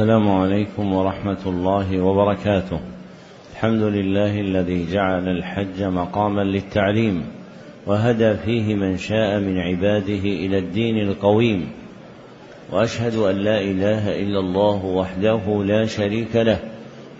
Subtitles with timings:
[0.00, 2.80] السلام عليكم ورحمة الله وبركاته.
[3.52, 7.24] الحمد لله الذي جعل الحج مقاما للتعليم
[7.86, 11.68] وهدى فيه من شاء من عباده إلى الدين القويم.
[12.72, 16.58] وأشهد أن لا إله إلا الله وحده لا شريك له.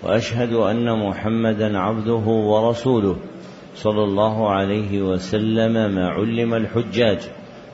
[0.02, 3.16] وأشهد أن محمدا عبده ورسوله
[3.74, 7.18] صلى الله عليه وسلم ما علم الحجاج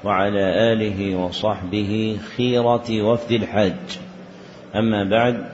[0.04, 4.05] وعلى آله وصحبه خيرة وفد الحج.
[4.78, 5.46] أما بعد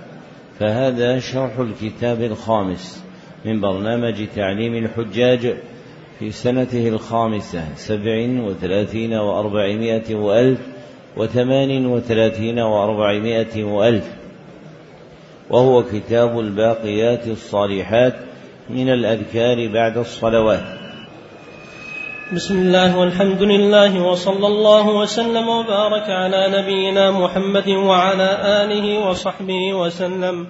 [0.59, 3.05] فهذا شرح الكتاب الخامس
[3.45, 5.55] من برنامج تعليم الحجاج
[6.19, 10.61] في سنته الخامسة سبع وثلاثين وأربعمائة وألف
[11.17, 14.13] وثمان وثلاثين وأربعمائة وألف.
[15.51, 18.15] وهو كتاب الباقيات الصالحات
[18.71, 20.82] من الأذكار بعد الصلوات.
[22.33, 28.29] بسم الله والحمد لله وصلى الله وسلم وبارك على نبينا محمد وعلى
[28.65, 30.47] آله وصحبه وسلم.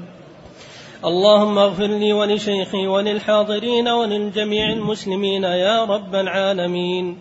[1.05, 7.19] اللهم اغفر لي ولشيخي وللحاضرين وللجميع المسلمين يا رب العالمين.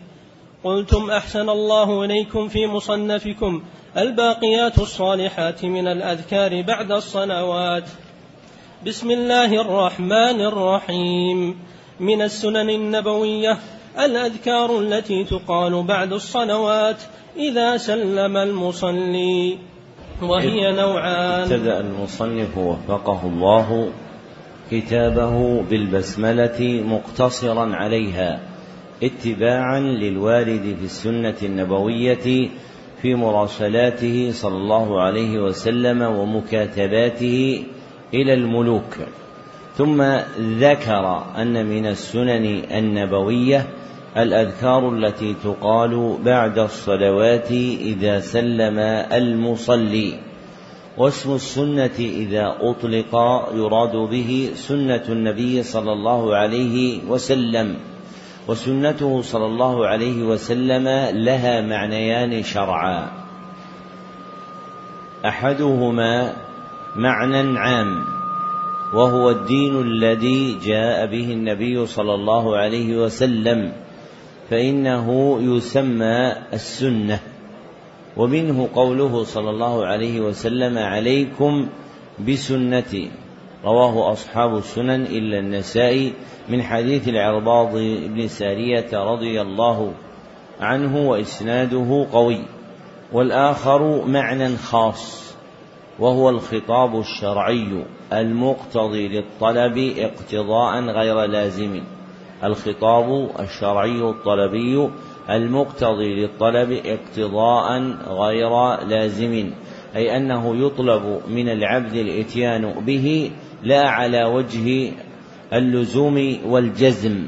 [0.63, 3.63] قلتم أحسن الله إليكم في مصنفكم
[3.97, 7.89] الباقيات الصالحات من الأذكار بعد الصلوات.
[8.85, 11.59] بسم الله الرحمن الرحيم.
[11.99, 13.57] من السنن النبوية
[13.99, 16.97] الأذكار التي تقال بعد الصلوات
[17.37, 19.57] إذا سلم المصلي
[20.21, 21.41] وهي نوعان.
[21.41, 23.91] ابتدأ المصنف وفقه الله
[24.71, 28.39] كتابه بالبسملة مقتصرا عليها
[29.03, 32.49] اتباعا للوارد في السنة النبوية
[33.01, 37.63] في مراسلاته صلى الله عليه وسلم ومكاتباته
[38.13, 38.97] إلى الملوك.
[39.77, 40.01] ثم
[40.39, 43.67] ذكر أن من السنن النبوية
[44.17, 48.79] الأذكار التي تقال بعد الصلوات إذا سلم
[49.11, 50.19] المصلي
[50.97, 53.15] واسم السنة إذا أطلق
[53.55, 57.75] يراد به سنة النبي صلى الله عليه وسلم
[58.47, 63.11] وسنته صلى الله عليه وسلم لها معنيان شرعا.
[65.25, 66.33] أحدهما
[66.95, 68.05] معنى عام
[68.93, 73.71] وهو الدين الذي جاء به النبي صلى الله عليه وسلم.
[74.51, 77.19] فإنه يسمى السنة.
[78.17, 81.67] ومنه قوله صلى الله عليه وسلم عليكم
[82.27, 83.11] بسنتي.
[83.65, 86.13] رواه أصحاب السنن إلا النسائي
[86.49, 87.71] من حديث العرباض
[88.07, 89.93] بن سارية رضي الله
[90.59, 92.41] عنه وإسناده قوي.
[93.13, 95.33] والآخر معنى خاص
[95.99, 101.81] وهو الخطاب الشرعي المقتضي للطلب اقتضاء غير لازم.
[102.43, 104.89] الخطاب الشرعي الطلبي
[105.29, 109.51] المقتضي للطلب اقتضاء غير لازم
[109.95, 113.31] أي أنه يطلب من العبد الإتيان به
[113.63, 114.91] لا على وجه
[115.53, 117.27] اللزوم والجزم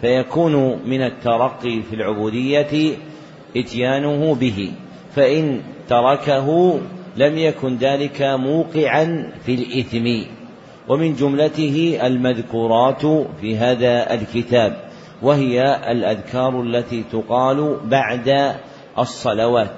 [0.00, 2.96] فيكون من الترقي في العبودية
[3.56, 4.72] إتيانه به
[5.14, 6.78] فإن تركه
[7.16, 10.37] لم يكن ذلك موقعا في الإثم.
[10.88, 13.06] ومن جملته المذكورات
[13.40, 14.88] في هذا الكتاب
[15.22, 18.56] وهي الأذكار التي تقال بعد
[18.98, 19.70] الصلوات.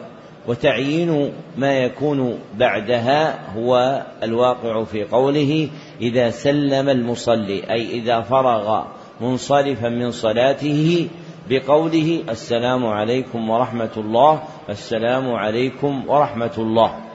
[0.48, 5.68] وتعيين ما يكون بعدها هو الواقع في قوله
[6.00, 8.82] إذا سلم المصلي أي إذا فرغ
[9.20, 11.08] منصرفا من صلاته
[11.50, 17.09] بقوله السلام عليكم ورحمة الله السلام عليكم ورحمة الله.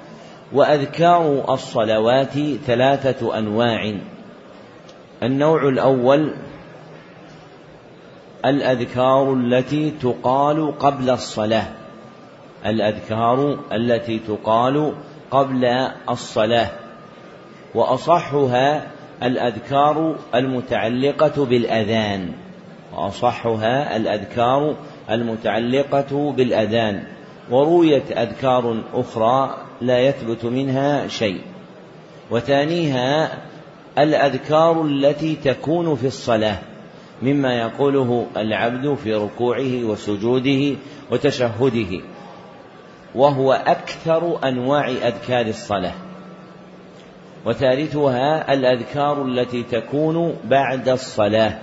[0.53, 2.33] وأذكار الصلوات
[2.65, 3.93] ثلاثة أنواع.
[5.23, 6.33] النوع الأول
[8.45, 11.67] الأذكار التي تقال قبل الصلاة.
[12.65, 14.93] الأذكار التي تقال
[15.31, 15.65] قبل
[16.09, 16.69] الصلاة.
[17.75, 18.87] وأصحها
[19.23, 22.31] الأذكار المتعلقة بالأذان.
[22.93, 24.75] وأصحها الأذكار
[25.09, 27.03] المتعلقة بالأذان.
[27.51, 31.41] ورويت أذكار أخرى لا يثبت منها شيء.
[32.31, 33.37] وثانيها
[33.97, 36.57] الأذكار التي تكون في الصلاة
[37.21, 40.75] مما يقوله العبد في ركوعه وسجوده
[41.11, 42.01] وتشهده
[43.15, 45.93] وهو أكثر أنواع أذكار الصلاة.
[47.45, 51.59] وثالثها الأذكار التي تكون بعد الصلاة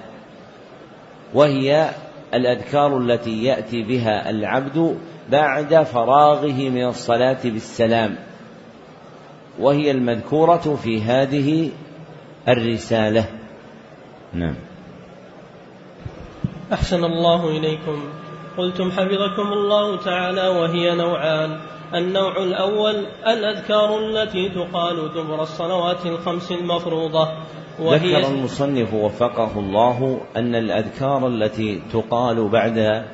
[1.35, 1.91] وهي
[2.35, 4.99] الأذكار التي يأتي بها العبد
[5.31, 8.17] بعد فراغه من الصلاة بالسلام
[9.59, 11.71] وهي المذكورة في هذه
[12.49, 13.25] الرسالة.
[14.33, 14.55] نعم.
[16.73, 18.03] أحسن الله إليكم.
[18.59, 21.61] قلتم حفظكم الله تعالى وهي نوعان.
[21.95, 27.29] النوع الأول الأذكار التي تقال دبر الصلوات الخمس المفروضة
[27.81, 33.05] وهي ذكر المصنف وفقه الله أن الأذكار التي تقال بعد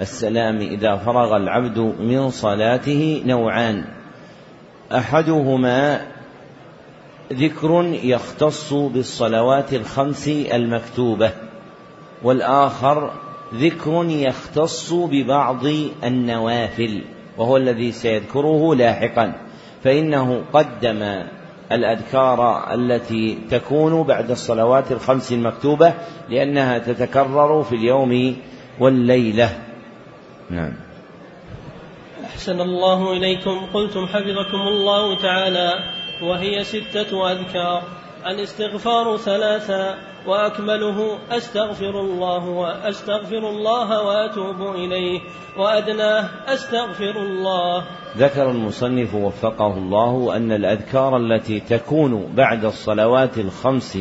[0.00, 3.84] السلام إذا فرغ العبد من صلاته نوعان.
[4.92, 6.00] أحدهما
[7.32, 11.30] ذكر يختص بالصلوات الخمس المكتوبة
[12.22, 13.10] والآخر
[13.54, 15.66] ذكر يختص ببعض
[16.04, 17.02] النوافل
[17.38, 19.32] وهو الذي سيذكره لاحقا.
[19.84, 21.22] فإنه قدم
[21.72, 25.94] الأذكار التي تكون بعد الصلوات الخمس المكتوبة
[26.28, 28.36] لأنها تتكرر في اليوم
[28.80, 29.63] والليلة.
[30.50, 30.72] نعم.
[32.24, 33.66] أحسن الله إليكم.
[33.74, 35.72] قلتم حفظكم الله تعالى
[36.22, 37.82] وهي ستة أذكار.
[38.26, 45.20] الإستغفار ثلاثا وأكمله أستغفر الله وأستغفر الله وأتوب إليه.
[45.58, 47.84] وأدناه أستغفر الله.
[48.16, 53.98] ذكر المصنف وفقه الله أن الأذكار التي تكون بعد الصلوات الخمس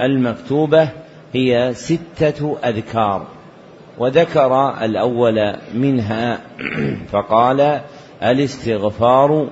[0.00, 0.88] المكتوبة
[1.32, 3.35] هي ستة أذكار.
[3.98, 6.40] وذكر الأول منها
[7.12, 7.80] فقال
[8.22, 9.48] الاستغفار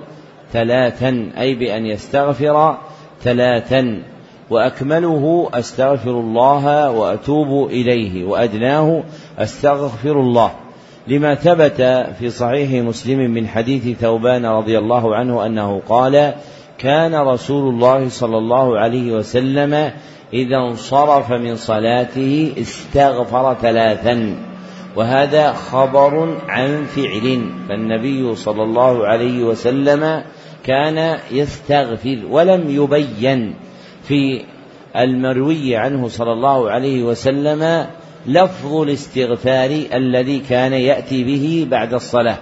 [0.53, 2.77] ثلاثا أي بأن يستغفر
[3.21, 4.03] ثلاثا
[4.49, 9.03] وأكمله أستغفر الله وأتوب إليه وأدناه
[9.39, 10.51] أستغفر الله.
[11.07, 11.81] لما ثبت
[12.19, 16.33] في صحيح مسلم من حديث ثوبان رضي الله عنه أنه قال
[16.77, 19.91] كان رسول الله صلى الله عليه وسلم
[20.35, 24.35] إذا انصرف من صلاته استغفر ثلاثا.
[24.95, 27.51] وهذا خبر عن فعل.
[27.69, 30.23] فالنبي صلى الله عليه وسلم
[30.63, 33.55] كان يستغفر ولم يبين.
[34.03, 34.41] في
[34.95, 37.87] المروي عنه صلى الله عليه وسلم
[38.25, 42.37] لفظ الاستغفار الذي كان يأتي به بعد الصلاة.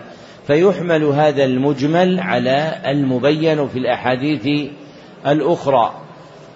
[0.47, 4.71] فيحمل هذا المجمل على المبين في الأحاديث
[5.27, 6.02] الأخرى.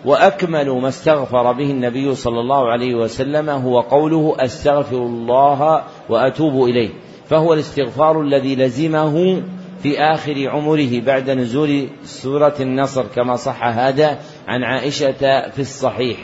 [0.06, 6.90] وأكمل ما استغفر به النبي صلى الله عليه وسلم هو قوله أستغفر الله وأتوب إليه.
[7.30, 9.44] فهو الاستغفار الذي لزمه
[9.84, 16.18] في آخر عمره بعد نزول سورة النصر كما صح هذا عن عائشة في الصحيح.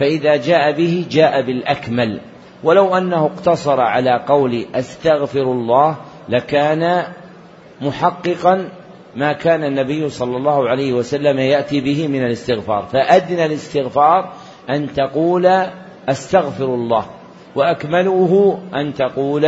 [0.00, 2.20] فإذا جاء به جاء بالأكمل.
[2.64, 5.96] ولو أنه اقتصر على قول أستغفر الله
[6.28, 7.04] لكان
[7.80, 8.68] محققا
[9.16, 12.86] ما كان النبي صلى الله عليه وسلم يأتي به من الاستغفار.
[12.92, 14.32] فأدنى الاستغفار
[14.70, 15.46] أن تقول
[16.08, 17.06] أستغفر الله
[17.54, 19.44] وأكمله أن تقول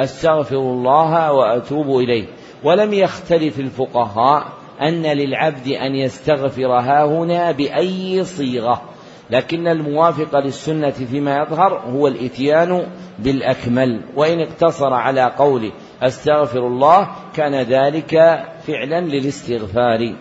[0.00, 2.26] أستغفر الله وأتوب إليه.
[2.64, 4.44] ولم يختلف الفقهاء
[4.80, 8.82] أن للعبد أن يستغفر ها هنا بأي صيغة
[9.30, 12.86] لكن الموافق للسنة فيما يظهر هو الإتيان
[13.18, 14.00] بالأكمل.
[14.16, 20.14] وإن اقتصر على قول أستغفر الله كان ذلك فعلا للاستغفار.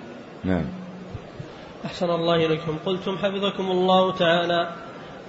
[0.44, 0.66] نعم.
[1.86, 2.78] أحسن الله إليكم.
[2.86, 4.70] قلتم حفظكم الله تعالى.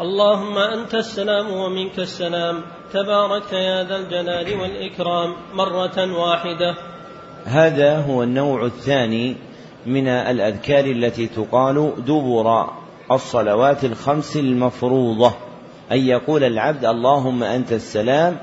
[0.00, 2.60] اللهم أنت السلام ومنك السلام.
[2.92, 5.34] تباركت يا ذا الجلال والإكرام.
[5.54, 6.74] مرة واحدة.
[7.44, 9.36] هذا هو النوع الثاني
[9.86, 12.70] من الأذكار التي تقال دبر
[13.10, 15.32] الصلوات الخمس المفروضة.
[15.92, 18.38] أن يقول العبد اللهم أنت السلام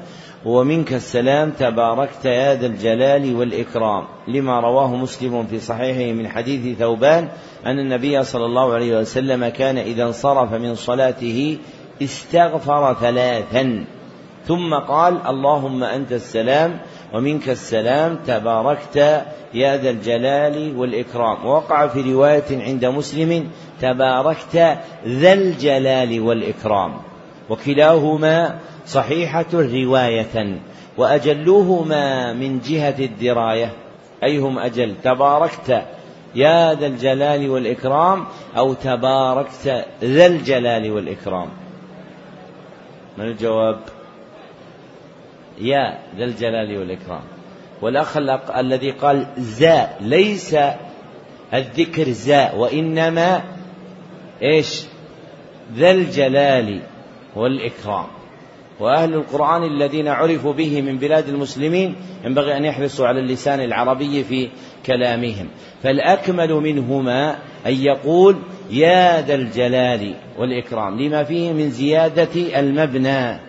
[0.45, 4.03] ومنك السلام تباركت يا ذا الجلال والإكرام.
[4.27, 7.27] لما رواه مسلم في صحيحه من حديث ثوبان
[7.65, 11.57] أن النبي صلى الله عليه وسلم كان إذا انصرف من صلاته
[12.01, 13.85] استغفر ثلاثا.
[14.47, 16.79] ثم قال اللهم أنت السلام
[17.13, 21.45] ومنك السلام تباركت يا ذا الجلال والإكرام.
[21.45, 23.49] ووقع في رواية عند مسلم
[23.81, 26.93] تباركت ذا الجلال والإكرام.
[27.49, 30.59] وكلاهما صحيحة رواية
[30.97, 33.73] وأجلوهما من جهة الدراية.
[34.23, 35.83] أيهم أجل؟ تباركت
[36.35, 38.25] يا ذا الجلال والإكرام
[38.57, 41.49] أو تباركت ذا الجلال والإكرام.
[43.17, 43.79] من الجواب؟
[45.61, 47.21] يا ذا الجلال والإكرام.
[47.81, 48.17] والأخ
[48.57, 50.55] الذي قال زاء ليس
[51.53, 53.43] الذكر زاء وإنما
[54.41, 54.83] إيش؟
[55.75, 56.81] ذا الجلال.
[57.35, 58.05] والإكرام.
[58.79, 61.95] وأهل القرآن الذين عرفوا به من بلاد المسلمين
[62.25, 64.49] ينبغي أن يحرصوا على اللسان العربي في
[64.85, 65.47] كلامهم.
[65.83, 67.31] فالأكمل منهما
[67.65, 68.35] أن يقول
[68.71, 73.39] يا ذا الجلال والإكرام لما فيه من زيادة المبنى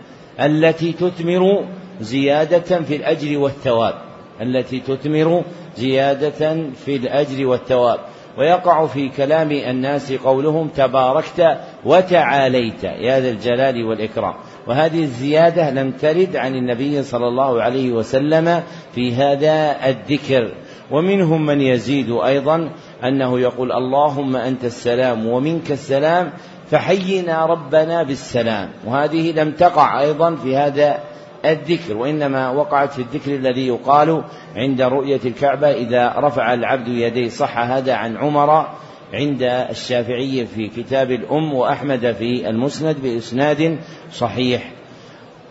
[0.41, 1.65] التي تثمر
[2.01, 3.95] زيادة في الأجر والثواب.
[4.41, 5.45] التي تثمر
[5.77, 8.01] زيادة في الأجر والثواب.
[8.39, 14.35] ويقع في كلام الناس قولهم تباركت وتعاليت يا ذا الجلال والإكرام.
[14.67, 18.63] وهذه الزيادة لم ترد عن النبي صلى الله عليه وسلم
[18.95, 20.53] في هذا الذكر.
[20.91, 22.71] ومنهم من يزيد أيضا
[23.05, 26.33] أنه يقول اللهم أنت السلام ومنك السلام
[26.71, 28.69] فحينا ربنا بالسلام.
[28.87, 30.99] وهذه لم تقع أيضا في هذا
[31.45, 34.25] الذكر وإنما وقعت في الذكر الذي يقال
[34.57, 38.67] عند رؤية الكعبة إذا رفع العبد يديه صح هذا عن عمر
[39.15, 43.79] عند الشافعي في كتاب الأم وأحمد في المسند بإسناد
[44.13, 44.73] صحيح.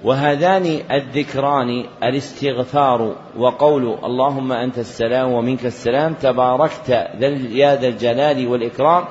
[0.04, 6.90] وهذان الذكران الاستغفار وقول اللهم أنت السلام ومنك السلام تباركت
[7.52, 9.06] يا ذا الجلال والإكرام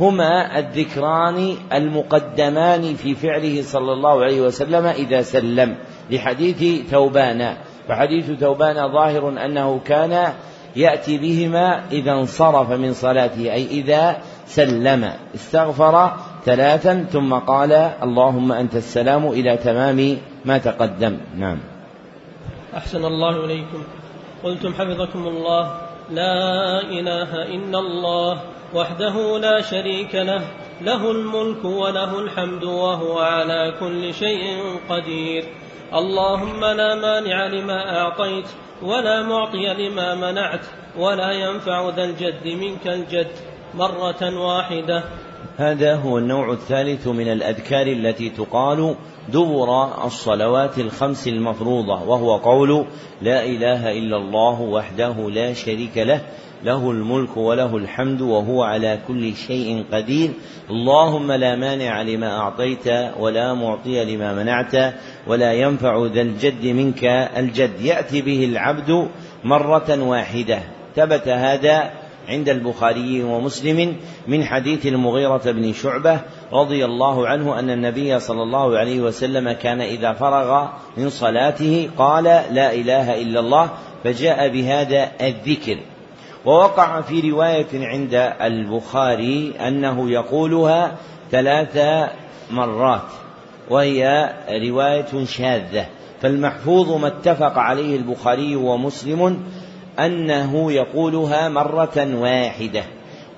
[0.00, 5.76] هما الذكران المقدمان في فعله صلى الله عليه وسلم إذا سلم.
[6.10, 7.56] لحديث ثوبان.
[7.88, 10.32] فحديث ثوبان ظاهر أنه كان
[10.76, 15.12] يأتي بهما إذا انصرف من صلاته أي إذا سلم.
[15.34, 16.12] استغفر
[16.44, 21.18] ثلاثا ثم قال اللهم أنت السلام إلى تمام ما تقدم.
[21.36, 21.58] نعم.
[22.76, 23.82] أحسن الله إليكم.
[24.44, 25.76] قلتم حفظكم الله.
[26.10, 28.40] لا إله إلا الله
[28.74, 30.42] وحده لا شريك له.
[30.82, 35.44] له الملك وله الحمد وهو على كل شيء قدير.
[35.94, 38.48] اللهم لا مانع لما أعطيت
[38.82, 40.66] ولا معطي لما منعت
[40.98, 43.32] ولا ينفع ذا الجد منك الجد
[43.74, 45.04] مرة واحدة.
[45.56, 48.94] هذا هو النوع الثالث من الأذكار التي تقال
[49.28, 52.86] دبر الصلوات الخمس المفروضة وهو قول
[53.22, 56.20] لا إله إلا الله وحده لا شريك له
[56.64, 60.30] له الملك وله الحمد وهو على كل شيء قدير.
[60.70, 64.94] اللهم لا مانع لما أعطيت ولا معطي لما منعت
[65.26, 67.04] ولا ينفع ذا الجد منك
[67.36, 67.80] الجد.
[67.80, 69.08] يأتي به العبد
[69.44, 70.58] مرة واحدة.
[70.96, 71.90] ثبت هذا
[72.28, 73.96] عند البخاري ومسلم
[74.28, 76.20] من حديث المغيرة بن شعبة
[76.52, 80.66] رضي الله عنه أن النبي صلى الله عليه وسلم كان إذا فرغ
[80.96, 83.70] من صلاته قال لا إله إلا الله
[84.04, 85.78] فجاء بهذا الذكر.
[86.44, 90.96] ووقع في رواية عند البخاري أنه يقولها
[91.30, 91.78] ثلاث
[92.50, 93.08] مرات
[93.70, 94.32] وهي
[94.68, 95.86] رواية شاذة.
[96.20, 99.42] فالمحفوظ ما اتفق عليه البخاري ومسلم
[99.98, 102.82] أنه يقولها مرة واحدة.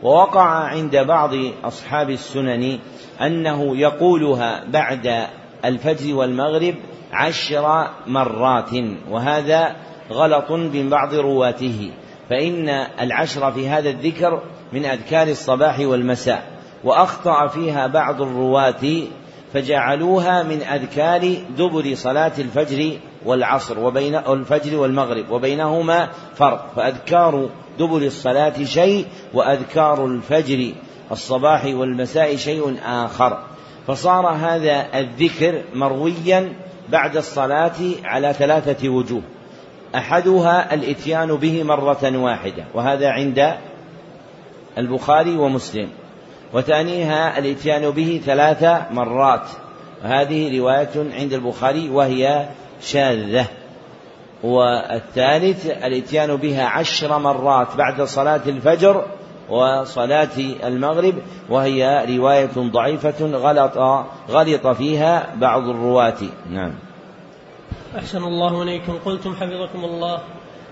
[0.02, 1.30] ووقع عند بعض
[1.64, 2.78] أصحاب السنن
[3.20, 5.26] أنه يقولها بعد
[5.64, 6.75] الفجر والمغرب
[7.12, 8.70] عشر مرات
[9.10, 9.76] وهذا
[10.12, 11.90] غلط من بعض رواته.
[12.30, 12.68] فإن
[13.00, 19.02] العشر في هذا الذكر من أذكار الصباح والمساء وأخطأ فيها بعض الرواة
[19.52, 26.73] فجعلوها من أذكار دبر صلاة الفجر والعصر وبين الفجر والمغرب وبينهما فرق.
[26.76, 30.73] فأذكار دبر الصلاة شيء وأذكار الفجر
[31.12, 33.38] الصباح والمساء شيء آخر.
[33.87, 36.52] فصار هذا الذكر مرويا
[36.88, 39.23] بعد الصلاة على ثلاثة وجوه.
[39.95, 43.54] أحدها الإتيان به مرة واحدة وهذا عند
[44.78, 45.88] البخاري ومسلم.
[46.52, 49.49] وثانيها الإتيان به ثلاث مرات.
[50.04, 52.47] وهذه رواية عند البخاري وهي
[52.80, 53.47] شاذة.
[54.42, 59.04] والثالث الإتيان بها عشر مرات بعد صلاة الفجر
[59.50, 61.14] وصلاة المغرب
[61.50, 63.78] وهي رواية ضعيفة غلط
[64.30, 66.18] غلط فيها بعض الرواة.
[66.50, 66.73] نعم.
[67.99, 68.99] أحسن الله إليكم.
[69.04, 70.21] قلتم حفظكم الله.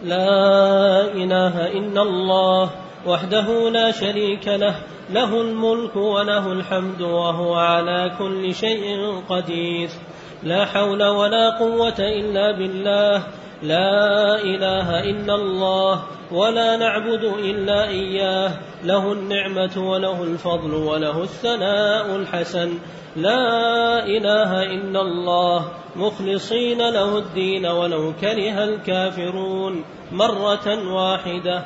[0.05, 2.71] لا إله إلا الله
[3.07, 4.75] وحده لا شريك له
[5.11, 9.89] له الملك وله الحمد وهو على كل شيء قدير.
[10.45, 13.23] لا حول ولا قوة إلا بالله.
[13.63, 18.51] لا إله إلا الله ولا نعبد إلا إياه.
[18.85, 22.79] له النعمة وله الفضل وله الثناء الحسن.
[23.17, 25.69] لا إله إلا الله.
[25.97, 29.85] مخلصين له الدين ولو كره الكافرون.
[30.13, 31.65] مرة واحدة.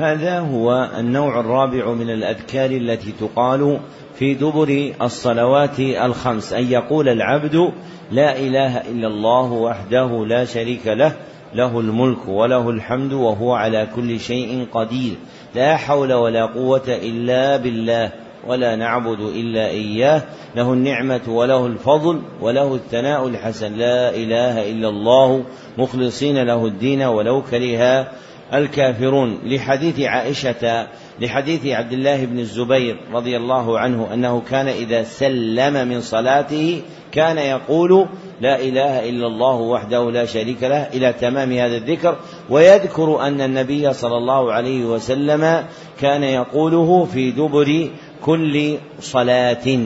[0.00, 3.80] هذا هو النوع الرابع من الأذكار التي تقال
[4.14, 7.72] في دبر الصلوات الخمس أن يقول العبد
[8.12, 11.12] لا إله إلا الله وحده لا شريك له
[11.54, 15.14] له الملك وله الحمد وهو على كل شيء قدير
[15.54, 18.12] لا حول ولا قوة إلا بالله
[18.46, 20.22] ولا نعبد إلا إياه
[20.56, 25.44] له النعمة وله الفضل وله الثناء الحسن لا إله إلا الله
[25.78, 28.08] مخلصين له الدين ولو كره
[28.54, 30.86] الكافرون لحديث عائشة
[31.20, 37.38] لحديث عبد الله بن الزبير رضي الله عنه أنه كان إذا سلم من صلاته كان
[37.38, 38.06] يقول
[38.40, 42.16] لا إله إلا الله وحده لا شريك له إلى تمام هذا الذكر
[42.50, 45.64] ويذكر أن النبي صلى الله عليه وسلم
[46.00, 47.88] كان يقوله في دبر
[48.24, 49.78] كل صلاة.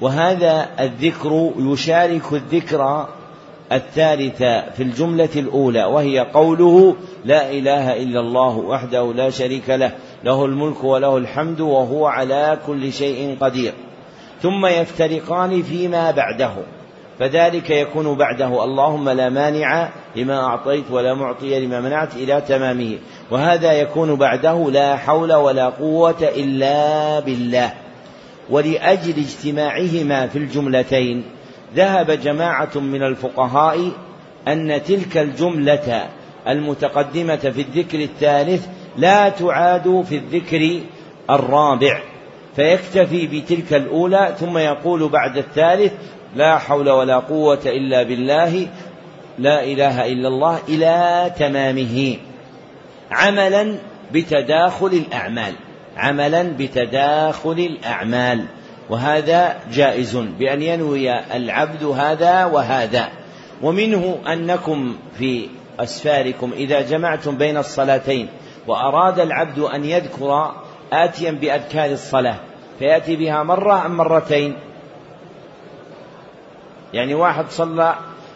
[0.00, 3.08] وهذا الذكر يشارك الذكر
[3.72, 4.38] الثالث
[4.76, 9.92] في الجملة الأولى وهي قوله لا إله إلا الله وحده لا شريك له
[10.24, 13.72] له الملك وله الحمد وهو على كل شيء قدير.
[14.42, 16.50] ثم يفترقان فيما بعده
[17.18, 22.98] فذلك يكون بعده اللهم لا مانع لما أعطيت ولا معطي لما منعت إلى تمامه
[23.30, 27.72] وهذا يكون بعده لا حول ولا قوة إلا بالله.
[28.50, 31.24] ولأجل اجتماعهما في الجملتين
[31.74, 33.90] ذهب جماعة من الفقهاء
[34.48, 36.08] أن تلك الجملة
[36.48, 40.80] المتقدمة في الذكر الثالث لا تعاد في الذكر
[41.30, 42.00] الرابع
[42.56, 45.92] فيكتفي بتلك الأولى ثم يقول بعد الثالث
[46.36, 48.66] لا حول ولا قوة إلا بالله
[49.38, 52.16] لا إله إلا الله إلى تمامه.
[53.10, 53.78] عملا
[54.12, 55.52] بتداخل الأعمال
[55.96, 58.44] عملا بتداخل الأعمال.
[58.90, 63.08] وهذا جائز بأن ينوي العبد هذا وهذا.
[63.62, 65.48] ومنه أنكم في
[65.80, 68.28] أسفاركم إذا جمعتم بين الصلاتين
[68.66, 70.52] وأراد العبد أن يذكر
[70.92, 72.36] آتيا بأذكار الصلاة
[72.78, 74.56] فيأتي بها مرة أم مرتين؟
[76.94, 77.94] يعني واحد صلى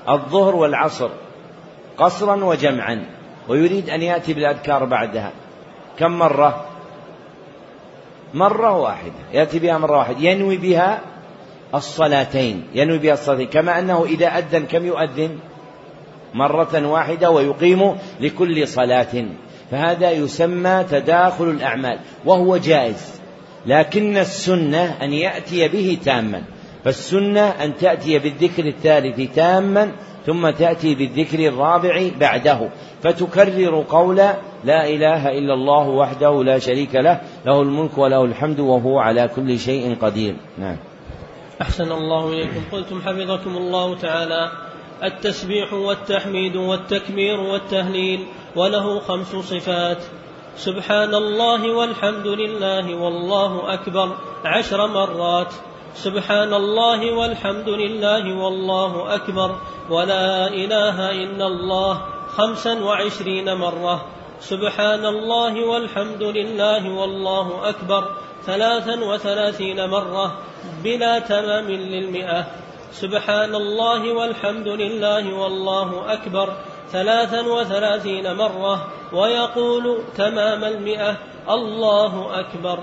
[0.08, 1.08] الظهر والعصر
[1.98, 3.04] قصرا وجمعا
[3.48, 5.30] ويريد أن يأتي بالأذكار بعدها.
[5.98, 6.71] كم مرة؟
[8.34, 11.00] مرة واحدة يأتي بها مرة واحدة ينوي بها
[11.74, 15.38] الصلاتين ينوي بها الصلاتين كما أنه إذا أذن كم يؤذن؟
[16.34, 19.24] مرة واحدة ويقيم لكل صلاة
[19.70, 23.20] فهذا يسمى تداخل الأعمال وهو جائز
[23.66, 26.42] لكن السنة أن يأتي به تاما
[26.84, 29.92] فالسنة أن تأتي بالذكر الثالث تاما
[30.26, 32.70] ثم تأتي بالذكر الرابع بعده.
[33.02, 34.16] فتكرر قول
[34.64, 39.58] لا إله إلا الله وحده لا شريك له له الملك وله الحمد وهو على كل
[39.58, 40.36] شيء قدير.
[40.58, 40.76] نعم.
[41.62, 42.62] أحسن الله إليكم.
[42.72, 44.50] قلتم حفظكم الله تعالى
[45.04, 48.26] التسبيح والتحميد والتكبير والتهليل
[48.56, 49.98] وله خمس صفات.
[50.56, 55.52] سبحان الله والحمد لله والله أكبر عشر مرات.
[55.94, 59.56] سبحان الله والحمد لله والله أكبر.
[59.90, 64.06] ولا إله إلا الله خمسا وعشرين مرة.
[64.40, 68.16] سبحان الله والحمد لله والله أكبر.
[68.46, 70.38] ثلاثا وثلاثين مرة.
[70.84, 72.46] بلا تمام للمئة.
[72.92, 76.52] سبحان الله والحمد لله والله أكبر.
[76.92, 78.88] ثلاثا وثلاثين مرة.
[79.12, 81.16] ويقول تمام المئة.
[81.50, 82.78] الله أكبر.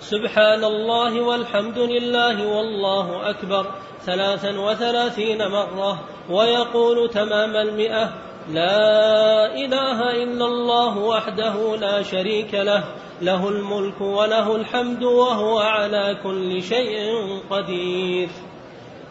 [0.00, 3.66] سبحان الله والحمد لله والله أكبر
[4.06, 8.12] ثلاثا وثلاثين مرة ويقول تمام المئة
[8.50, 12.84] لا إله إلا الله وحده لا شريك له
[13.22, 17.12] له الملك وله الحمد وهو على كل شيء
[17.50, 18.28] قدير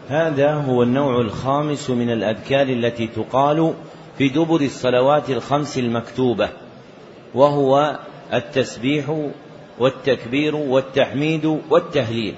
[0.08, 3.74] هذا هو النوع الخامس من الأذكار التي تقال
[4.18, 6.48] في دبر الصلوات الخمس المكتوبة
[7.34, 7.98] وهو
[8.32, 9.30] التسبيح
[9.80, 12.34] والتكبير والتحميد والتهليل.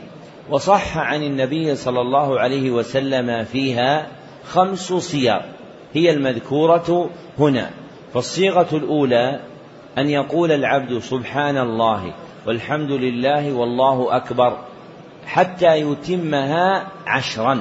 [0.50, 4.06] وصح عن النبي صلى الله عليه وسلم فيها
[4.44, 5.40] خمس صيغ
[5.94, 7.70] هي المذكورة هنا.
[8.14, 9.40] فالصيغة الأولى
[9.98, 12.14] أن يقول العبد سبحان الله
[12.46, 14.58] والحمد لله والله أكبر
[15.26, 17.60] حتى يتمها عشرا.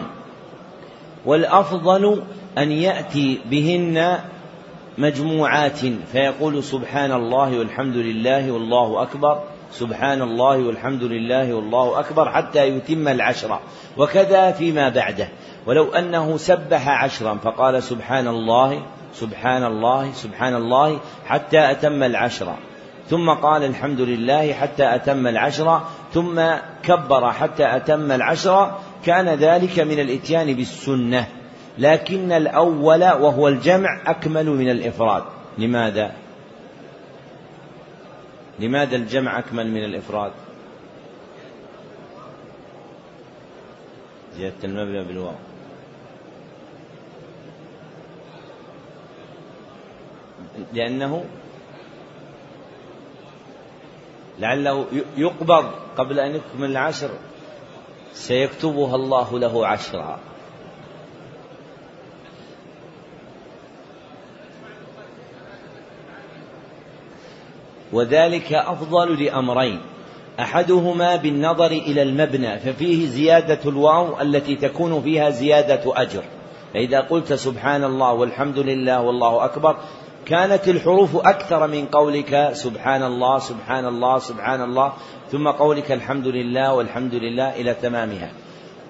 [1.26, 2.24] والأفضل
[2.58, 4.20] أن يأتي بهن
[4.98, 5.80] مجموعات
[6.12, 13.08] فيقول سبحان الله والحمد لله والله أكبر سبحان الله والحمد لله والله أكبر حتى يتم
[13.08, 13.60] العشرة
[13.98, 15.28] وكذا فيما بعده.
[15.66, 18.82] ولو أنه سبح عشرا فقال سبحان الله
[19.14, 22.58] سبحان الله سبحان الله حتى أتم العشرة
[23.10, 26.42] ثم قال الحمد لله حتى أتم العشرة ثم
[26.84, 31.28] كبر حتى أتم العشرة كان ذلك من الإتيان بالسنة.
[31.78, 35.24] لكن الأول وهو الجمع أكمل من الإفراد.
[35.58, 36.12] لماذا؟
[38.62, 40.32] لماذا الجمع أكمل من الإفراد؟
[44.36, 45.36] زيادة المبنى بالواو.
[50.74, 51.26] لأنه
[54.40, 54.86] لعله
[55.18, 57.10] يقبض قبل أن يكمل العشر.
[58.14, 60.20] سيكتبها الله له عشرا.
[67.94, 69.80] وذلك أفضل لأمرين.
[70.40, 76.24] أحدهما بالنظر إلى المبنى ففيه زيادة الواو التي تكون فيها زيادة أجر.
[76.74, 79.78] فإذا قلت سبحان الله والحمد لله والله أكبر
[80.26, 84.94] كانت الحروف أكثر من قولك سبحان الله سبحان الله سبحان الله
[85.32, 88.32] ثم قولك الحمد لله والحمد لله إلى تمامها.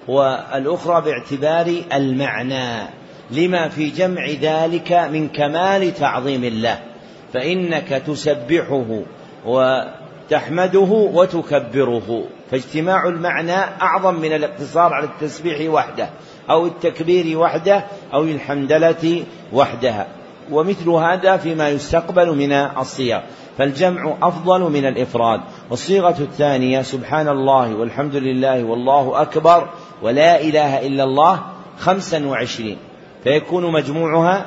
[0.08, 2.88] والأخرى باعتبار المعنى
[3.30, 6.91] لما في جمع ذلك من كمال تعظيم الله.
[7.32, 9.02] فإنك تسبحه
[9.46, 12.24] وتحمده وتكبره.
[12.50, 16.08] فاجتماع المعنى أعظم من الاقتصار على التسبيح وحده
[16.50, 20.06] أو التكبير وحده أو الحمدلة وحدها.
[20.50, 23.20] ومثل هذا فيما يستقبل من الصيغ
[23.58, 25.40] فالجمع أفضل من الإفراد.
[25.70, 29.68] والصيغة الثانية سبحان الله والحمد لله والله أكبر
[30.02, 31.42] ولا إله إلا الله
[31.78, 32.76] خمسا وعشرين.
[33.24, 34.46] فيكون مجموعها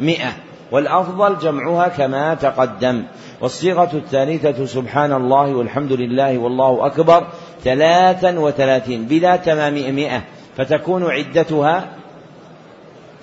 [0.00, 0.45] مئة.
[0.72, 3.04] والأفضل جمعها كما تقدم.
[3.40, 7.26] والصيغة الثالثة سبحان الله والحمد لله والله أكبر
[7.64, 10.22] ثلاثا وثلاثين بلا تمام مئة
[10.56, 11.84] فتكون عدتها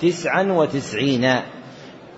[0.02, 1.36] تسعا وتسعين.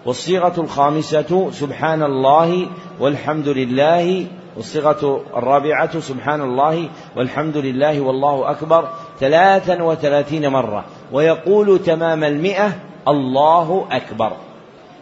[0.05, 2.67] والصيغة الخامسة سبحان الله
[2.99, 4.25] والحمد لله.
[4.55, 12.73] والصيغة الرابعة سبحان الله والحمد لله والله أكبر ثلاثا وثلاثين مرة ويقول تمام المئة
[13.07, 14.31] الله أكبر.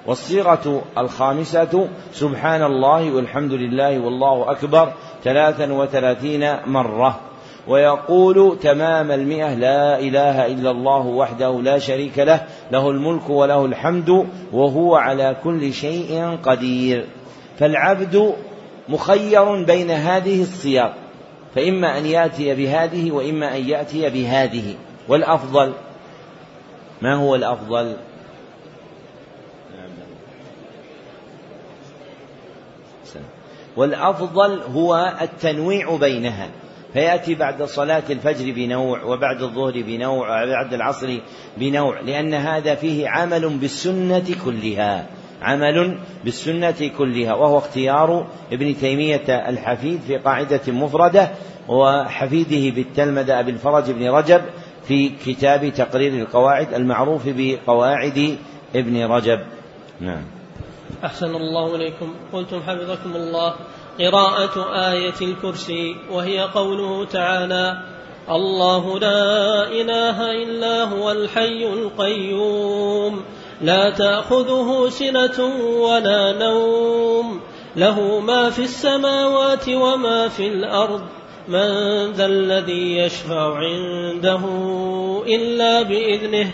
[0.07, 7.19] والصيغة الخامسة سبحان الله والحمد لله والله أكبر ثلاثا وثلاثين مرة.
[7.67, 14.27] ويقول تمام المئة لا إله إلا الله وحده لا شريك له له الملك وله الحمد
[14.51, 17.05] وهو على كل شيء قدير.
[17.59, 18.33] فالعبد
[18.89, 20.89] مخير بين هذه الصياغ
[21.55, 24.75] فإما أن يأتي بهذه وإما أن يأتي بهذه.
[25.07, 25.73] والأفضل
[27.01, 27.95] ما هو الأفضل؟
[33.77, 36.49] والأفضل هو التنويع بينها.
[36.93, 41.17] فيأتي بعد صلاة الفجر بنوع وبعد الظهر بنوع وبعد العصر
[41.57, 45.05] بنوع لأن هذا فيه عمل بالسنة كلها.
[45.41, 47.33] عمل بالسنة كلها.
[47.33, 51.31] وهو اختيار ابن تيمية الحفيد في قاعدة مفردة
[51.67, 54.41] وحفيده بالتلمذة أبي الفرج بن رجب
[54.87, 58.37] في كتاب تقرير القواعد المعروف بقواعد
[58.75, 59.39] ابن رجب.
[60.01, 60.23] نعم.
[61.05, 62.13] أحسن الله إليكم.
[62.33, 63.53] قلتم حفظكم الله.
[63.99, 67.77] قراءة آية الكرسي وهي قوله تعالى
[68.29, 73.23] الله لا إله إلا هو الحي القيوم.
[73.61, 75.45] لا تأخذه سنة
[75.79, 77.41] ولا نوم.
[77.75, 81.01] له ما في السماوات وما في الأرض.
[81.47, 84.41] من ذا الذي يشفع عنده
[85.27, 86.53] إلا بإذنه.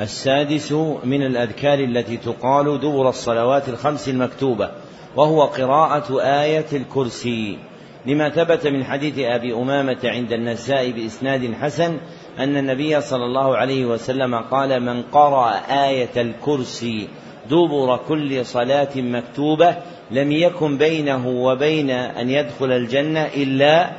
[0.00, 0.72] السادس
[1.04, 4.70] من الأذكار التي تقال دبر الصلوات الخمس المكتوبة
[5.16, 7.58] وهو قراءة آية الكرسي.
[8.06, 11.98] لما ثبت من حديث أبي أمامة عند النساء بإسناد حسن
[12.38, 15.50] أن النبي صلى الله عليه وسلم قال من قرأ
[15.88, 17.08] آية الكرسي
[17.50, 19.76] دبر كل صلاة مكتوبة
[20.10, 23.90] لم يكن بينه وبين أن يدخل الجنة إلا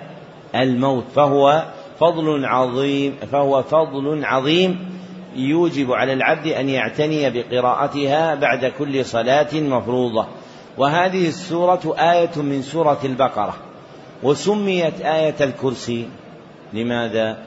[0.55, 1.63] الموت فهو
[1.99, 4.98] فضل عظيم فهو فضل عظيم
[5.35, 10.27] يوجب على العبد أن يعتني بقراءتها بعد كل صلاة مفروضة.
[10.77, 13.55] وهذه السورة آية من سورة البقرة.
[14.23, 16.09] وسميت آية الكرسي.
[16.73, 17.37] لماذا؟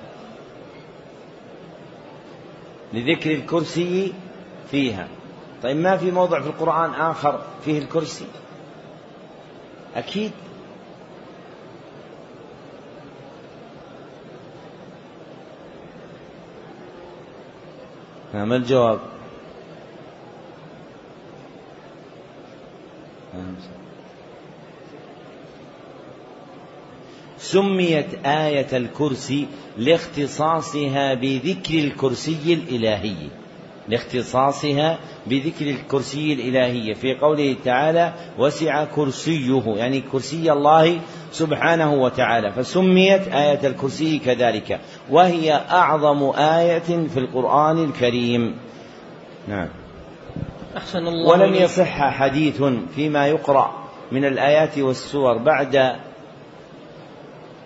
[2.93, 4.13] لذكر الكرسي
[4.71, 5.09] فيها.
[5.63, 8.27] طيب ما في موضع في القرآن آخر فيه الكرسي؟
[9.97, 10.31] أكيد
[18.35, 19.01] ما الجواب؟
[27.39, 29.47] سميت آية الكرسي
[29.79, 33.42] لاختصاصها بذكر الكرسي الإلهي
[33.89, 36.95] لاختصاصها بذكر الكرسي الإلهي.
[36.95, 41.01] في قوله تعالى وسع كرسيه يعني كرسي الله
[41.33, 42.53] سبحانه وتعالى.
[42.53, 44.81] فسميت آية الكرسي كذلك.
[45.11, 48.55] وهي أعظم آية في القرآن الكريم.
[49.49, 49.69] نعم.
[50.77, 52.63] أحسن الله ولم يصح حديث
[52.95, 55.97] فيما يقرأ من الآيات والسور بعد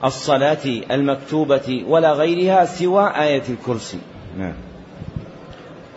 [0.04, 3.98] الصلاة المكتوبة ولا غيرها سوى آية الكرسي.
[4.38, 4.54] نعم.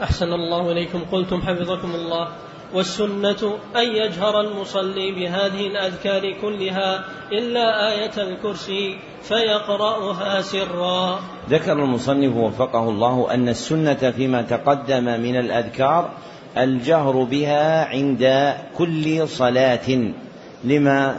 [0.04, 1.00] أحسن الله إليكم.
[1.12, 2.28] قلتم حفظكم الله.
[2.74, 11.20] والسنة أن يجهر المصلي بهذه الأذكار كلها إلا آية الكرسي فيقرأها سرا.
[11.50, 16.10] ذكر المصنف وفقه الله أن السنة فيما تقدم من الأذكار
[16.58, 20.12] الجهر بها عند كل صلاة
[20.64, 21.16] لما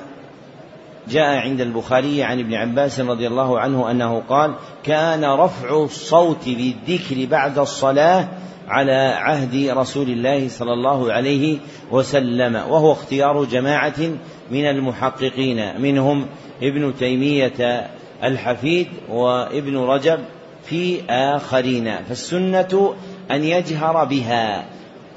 [1.08, 7.26] جاء عند البخاري عن ابن عباس رضي الله عنه أنه قال كان رفع الصوت بالذكر
[7.30, 8.28] بعد الصلاة
[8.70, 11.58] على عهد رسول الله صلى الله عليه
[11.90, 14.00] وسلم وهو اختيار جماعة
[14.50, 16.26] من المحققين منهم
[16.62, 17.90] ابن تيمية
[18.24, 20.18] الحفيد وابن رجب
[20.64, 21.96] في آخرين.
[22.08, 22.94] فالسنة
[23.30, 24.64] أن يجهر بها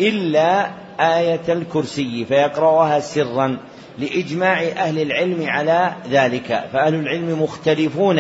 [0.01, 3.57] إلا آية الكرسي فيقرأها سرا
[3.99, 6.63] لإجماع أهل العلم على ذلك.
[6.73, 8.19] فأهل العلم مختلفون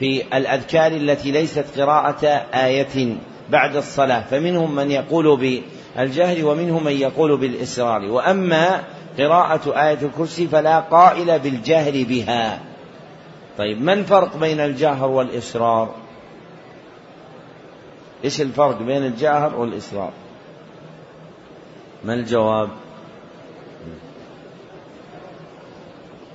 [0.00, 3.16] في الأذكار التي ليست قراءة آية.
[3.50, 5.36] بعد الصلاة فمنهم من يقول
[5.96, 8.02] بالجهر ومنهم من يقول بالإسرار.
[8.04, 8.84] وأما
[9.18, 12.60] قراءة آية الكرسي فلا قائل بالجهر بها.
[13.58, 15.94] طيب ما الفرق بين الجهر والإسرار؟
[18.24, 20.12] إيش الفرق بين الجهر والإسرار؟
[22.04, 22.68] ما الجواب؟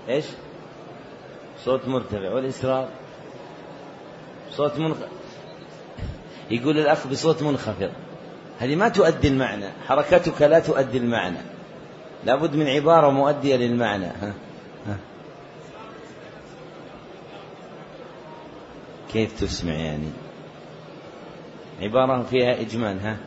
[0.09, 0.25] إيش؟
[1.65, 2.33] صوت مرتفع.
[2.33, 2.87] والإسرار؟
[4.51, 5.20] صوت منخفض
[6.51, 7.91] يقول الأخ بصوت منخفض.
[8.59, 9.65] هذه ما تؤدي المعنى.
[9.87, 11.37] حركتك لا تؤدي المعنى.
[12.25, 14.05] لابد من عبارة مؤدية للمعنى.
[14.05, 14.33] ها.
[14.87, 14.97] ها.
[19.13, 20.09] كيف تسمع يعني
[21.81, 23.17] عبارة فيها إجمال ها.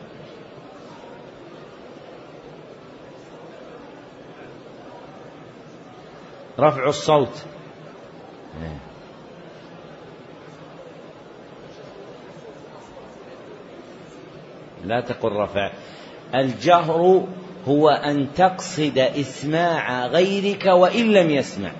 [6.59, 7.45] رفع الصوت.
[14.85, 15.71] لا تقل رفع.
[16.35, 17.27] الجهر
[17.67, 21.71] هو أن تقصد إسماع غيرك وإن لم يسمع.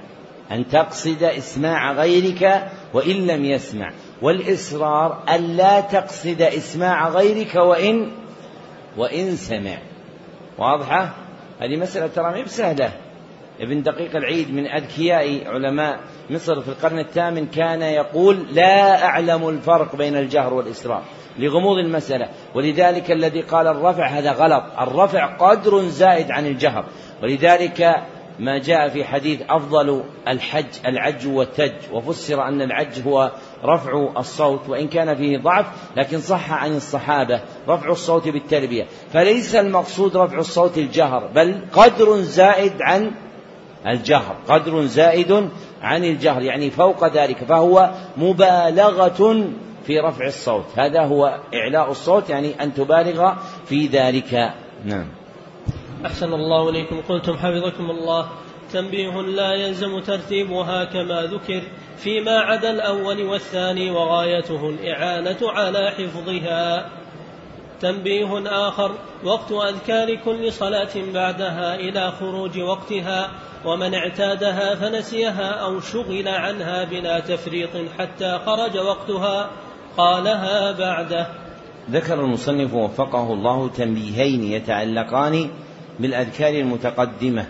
[0.52, 3.92] أن تقصد إسماع غيرك وإن لم يسمع.
[4.22, 8.12] والإصرار أن لا تقصد إسماع غيرك وإن
[8.98, 9.78] وإن سمع.
[10.58, 11.14] واضحة؟
[11.60, 12.92] هذه مسألة ترى ما بسهلة.
[13.60, 19.96] ابن دقيق العيد من أذكياء علماء مصر في القرن الثامن كان يقول لا أعلم الفرق
[19.96, 21.04] بين الجهر والإسرار
[21.40, 22.30] لغموض المسألة.
[22.56, 24.64] ولذلك الذي قال الرفع هذا غلط.
[24.80, 26.86] الرفع قدر زائد عن الجهر.
[27.24, 27.96] ولذلك
[28.40, 31.74] ما جاء في حديث أفضل الحج العج والتج.
[31.94, 33.32] وفسر أن العج هو
[33.64, 35.66] رفع الصوت وإن كان فيه ضعف
[35.98, 37.40] لكن صح عن الصحابة.
[37.68, 38.86] رفع الصوت بالتلبية.
[39.14, 43.12] فليس المقصود رفع الصوت الجهر بل قدر زائد عن
[43.88, 44.36] الجهر.
[44.48, 45.50] قدر زائد
[45.82, 47.38] عن الجهر يعني فوق ذلك.
[47.38, 49.46] فهو مبالغة
[49.88, 50.66] في رفع الصوت.
[50.76, 53.34] هذا هو إعلاء الصوت يعني أن تبالغ
[53.66, 54.54] في ذلك.
[54.86, 55.08] نعم.
[56.06, 57.02] أحسن الله إليكم.
[57.10, 58.30] قلتم حفظكم الله.
[58.74, 61.62] تنبيه لا يلزم ترتيبها كما ذكر.
[61.98, 66.90] فيما عدا الأول والثاني وغايته الإعانة على حفظها.
[67.82, 68.92] تنبيه آخر.
[69.24, 73.32] وقت أذكار كل صلاة بعدها إلى خروج وقتها.
[73.66, 77.70] ومن اعتادها فنسيها أو شغل عنها بلا تفريط
[78.00, 79.50] حتى خرج وقتها.
[79.98, 81.28] قالها بعده.
[81.92, 85.50] ذكر المصنف وفقه الله تنبيهين يتعلقان
[86.00, 87.46] بالأذكار المتقدمة.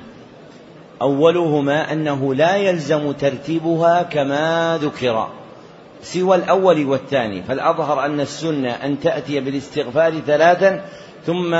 [1.01, 5.27] أولهما أنه لا يلزم ترتيبها كما ذكر
[6.01, 10.85] سوى الأول والثاني فالأظهر أن السنة أن تأتي بالاستغفار ثلاثا
[11.25, 11.57] ثم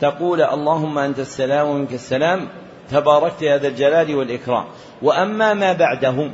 [0.00, 2.48] تقول اللهم أنت السلام ومنك السلام
[2.90, 4.64] تباركت يا ذا الجلال والإكرام.
[5.02, 6.30] وأما ما بعده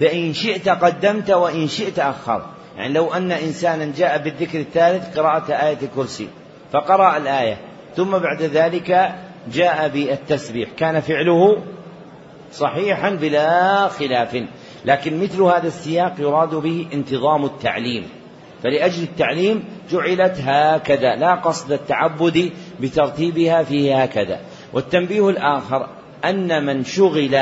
[0.00, 2.59] فإن شئت قدمت وإن شئت أخرت.
[2.80, 6.28] يعني لو أن إنسانا جاء بالذكر الثالث قراءة آية الكرسي
[6.72, 7.56] فقرأ الآية
[7.96, 9.14] ثم بعد ذلك
[9.52, 10.68] جاء بالتسبيح.
[10.76, 11.62] كان فعله
[12.52, 14.44] صحيحا بلا خلاف.
[14.84, 18.08] لكن مثل هذا السياق يراد به انتظام التعليم.
[18.62, 24.40] فلأجل التعليم جعلت هكذا لا قصد التعبد بترتيبها فيه هكذا.
[24.72, 25.88] والتنبيه الآخر
[26.24, 27.38] أن من شغل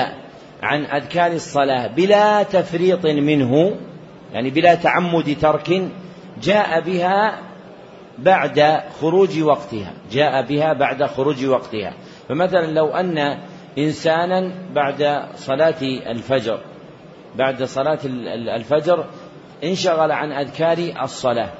[0.62, 3.76] عن أذكار الصلاة بلا تفريط منه
[4.32, 5.82] يعني بلا تعمد ترك
[6.42, 7.38] جاء بها
[8.18, 11.92] بعد خروج وقتها جاء بها بعد خروج وقتها.
[12.28, 13.38] فمثلا لو أن
[13.78, 16.58] إنسانا بعد صلاة الفجر
[17.36, 17.98] بعد صلاة
[18.56, 19.04] الفجر
[19.64, 21.50] انشغل عن أذكار الصلاة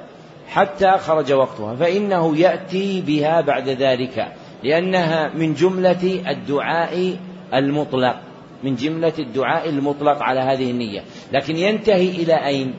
[0.47, 4.27] حتى خرج وقتها فإنه يأتي بها بعد ذلك
[4.63, 7.17] لأنها من جملة الدعاء
[7.53, 8.19] المطلق
[8.63, 11.03] من جملة الدعاء المطلق على هذه النية.
[11.31, 12.73] لكن ينتهي إلى أين؟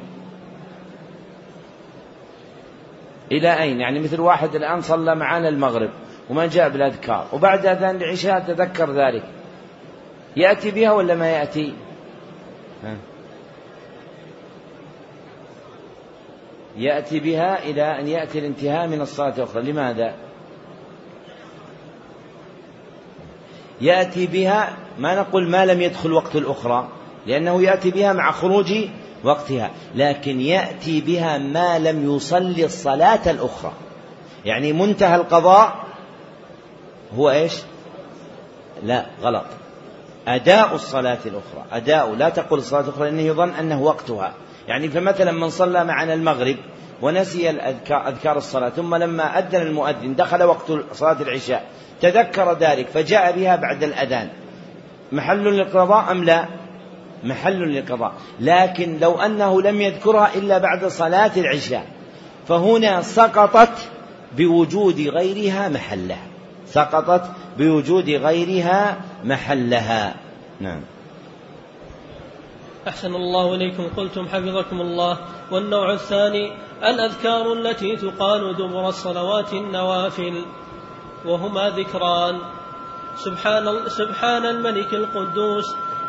[3.32, 5.90] إلى أين؟ يعني مثل واحد الآن صلى معنا المغرب
[6.30, 9.22] وما جاء بالأذكار وبعد أذان العشاء تذكر ذلك.
[10.36, 11.74] يأتي بها ولا ما يأتي؟
[12.84, 12.96] ها.
[16.76, 19.62] يأتي بها إلى أن يأتي الانتهاء من الصلاة الأخرى.
[19.62, 20.14] لماذا؟
[23.80, 26.88] يأتي بها ما نقول ما لم يدخل وقت الأخرى.
[27.26, 28.72] لأنه يأتي بها مع خروج
[29.24, 33.72] وقتها لكن يأتي بها ما لم يصلي الصلاة الأخرى.
[34.44, 35.74] يعني منتهى القضاء
[37.16, 37.52] هو إيش؟
[38.82, 39.44] لا غلط.
[40.28, 44.34] أداء الصلاة الأخرى أداء لا تقول الصلاة الأخرى لأنه يظن أنه وقتها.
[44.68, 46.56] يعني فمثلا من صلى معنا المغرب
[47.02, 51.64] ونسي الأذكار أذكار الصلاة ثم لما أذن المؤذن دخل وقت صلاة العشاء
[52.00, 54.28] تذكر ذلك فجاء بها بعد الأذان.
[55.12, 56.48] محل للقضاء أم لا؟
[57.24, 58.12] محل للقضاء.
[58.40, 61.86] لكن لو أنه لم يذكرها إلا بعد صلاة العشاء
[62.48, 63.88] فهنا سقطت
[64.36, 66.26] بوجود غيرها محلها.
[66.66, 70.14] سقطت بوجود غيرها محلها.
[70.60, 70.80] نعم.
[72.88, 73.88] أحسن الله إليكم.
[73.96, 75.18] قلتم حفظكم الله.
[75.50, 76.52] والنوع الثاني
[76.84, 80.44] الأذكار التي تقال دبر الصلوات النوافل
[81.26, 82.38] وهما ذكران.
[83.16, 85.64] سبحان, سبحان الملك القدوس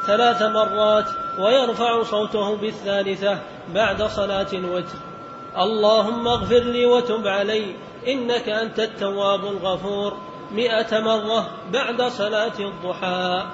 [0.05, 1.09] ثلاث مرات
[1.39, 3.37] ويرفع صوته بالثالثة
[3.73, 4.97] بعد صلاة الوتر.
[5.57, 7.75] اللهم اغفر لي وتب علي
[8.07, 10.17] إنك أنت التواب الغفور.
[10.51, 13.45] مئة مرة بعد صلاة الضحى.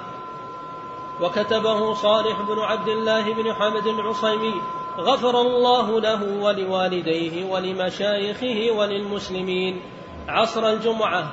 [1.20, 4.54] وكتبه صالح بن عبد الله بن حمد العصيمي
[4.98, 9.82] غفر الله له ولوالديه ولمشايخه وللمسلمين.
[10.28, 11.32] عصر الجمعة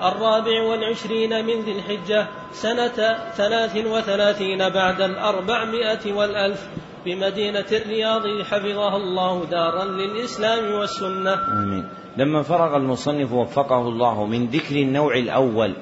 [0.00, 6.68] الرابع والعشرين من ذي الحجة سنة ثلاث وثلاثين بعد الأربعمائة والألف
[7.04, 11.34] بمدينة الرياض حفظها الله دارا للإسلام والسنة.
[11.34, 11.88] آمين.
[12.16, 15.76] لما فرغ المصنف وفقه الله من ذكر النوع الأول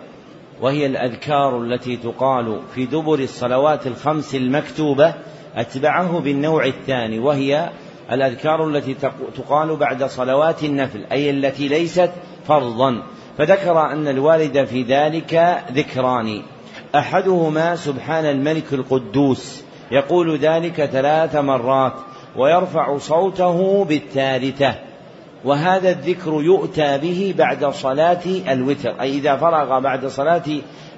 [0.60, 5.14] وهي الأذكار التي تقال في دبر الصلوات الخمس المكتوبة
[5.56, 7.70] أتبعه بالنوع الثاني وهي
[8.12, 8.94] الأذكار التي
[9.36, 12.10] تقال بعد صلوات النفل أي التي ليست
[12.44, 13.02] فرضا.
[13.40, 16.42] فذكر أن الوالد في ذلك ذكران.
[16.94, 21.92] أحدهما سبحان الملك القدوس يقول ذلك ثلاث مرات
[22.36, 24.74] ويرفع صوته بالثالثة.
[25.44, 29.00] وهذا الذكر يؤتى به بعد صلاة الوتر.
[29.00, 30.42] أي إذا فرغ بعد صلاة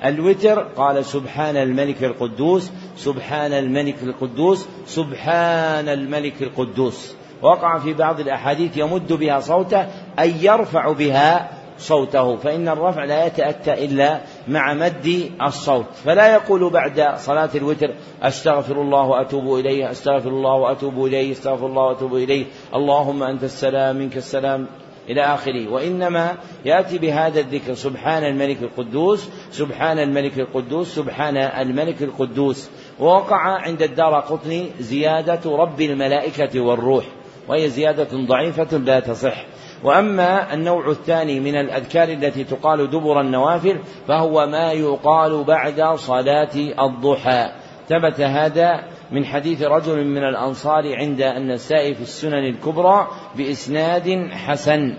[0.05, 7.15] الوتر قال سبحان الملك القدوس سبحان الملك القدوس سبحان الملك القدوس.
[7.43, 9.87] وقع في بعض الأحاديث يمد بها صوته
[10.19, 15.87] أي يرفع بها صوته فإن الرفع لا يتأتى إلا مع مد الصوت.
[16.05, 21.83] فلا يقول بعد صلاة الوتر أستغفر الله وأتوب إليه أستغفر الله وأتوب إليه أستغفر الله
[21.83, 22.45] وأتوب إليه.
[22.75, 24.67] اللهم أنت السلام منك السلام
[25.09, 25.69] إلى آخره.
[25.69, 32.71] وإنما يأتي بهذا الذكر سبحان الملك القدوس سبحان الملك القدوس سبحان الملك القدوس.
[33.01, 37.05] ووقع عند الدار قطني زيادة رب الملائكة والروح
[37.49, 39.45] وهي زيادة ضعيفة لا تصح.
[39.85, 47.49] وأما النوع الثاني من الأذكار التي تقال دبر النوافل فهو ما يقال بعد صلاة الضحى.
[47.89, 54.95] ثبت هذا من حديث رجل من الأنصار عند النساء في السنن الكبرى بإسناد حسن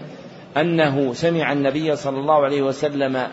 [0.58, 3.28] أنه سمع النبي صلى الله عليه وسلم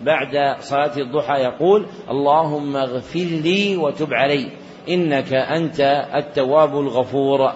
[0.00, 4.50] بعد صلاة الضحى يقول اللهم اغفر لي وتب علي
[4.88, 5.80] إنك أنت
[6.14, 7.52] التواب الغفور.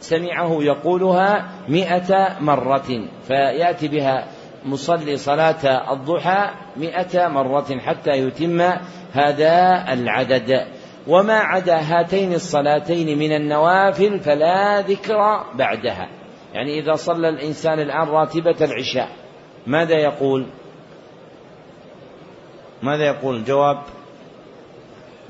[0.00, 4.24] سمعه يقولها مئة مرة فيأتي بها
[4.64, 8.60] مصلي صلاة الضحى مئة مرة حتى يتم
[9.12, 10.66] هذا العدد.
[11.06, 16.08] وما عدا هاتين الصلاتين من النوافل فلا ذكر بعدها.
[16.54, 19.08] يعني إذا صلى الإنسان الآن راتبة العشاء
[19.66, 20.46] ماذا يقول؟
[22.82, 23.78] ماذا يقول؟ الجواب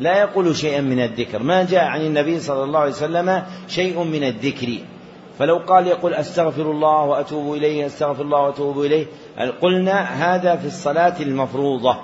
[0.01, 1.43] لا يقول شيئا من الذكر.
[1.43, 4.69] ما جاء عن النبي صلى الله عليه وسلم شيء من الذكر.
[5.39, 9.07] فلو قال يقول أستغفر الله وأتوب إليه أستغفر الله وأتوب إليه
[9.61, 11.97] قلنا هذا في الصلاة المفروضة.